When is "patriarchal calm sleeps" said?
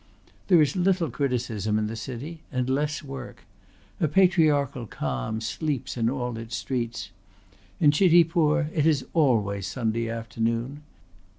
4.07-5.95